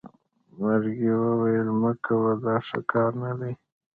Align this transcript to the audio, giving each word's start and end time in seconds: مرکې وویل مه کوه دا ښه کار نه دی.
مرکې 0.59 1.11
وویل 1.23 1.67
مه 1.81 1.91
کوه 2.05 2.31
دا 2.45 2.55
ښه 2.67 2.79
کار 2.91 3.11
نه 3.23 3.31
دی. 3.39 3.53